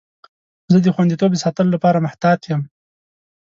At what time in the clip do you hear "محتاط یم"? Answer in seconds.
2.05-2.61